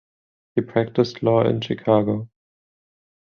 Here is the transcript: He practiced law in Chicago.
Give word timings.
He 0.55 0.61
practiced 0.61 1.21
law 1.21 1.43
in 1.45 1.61
Chicago. 1.61 2.27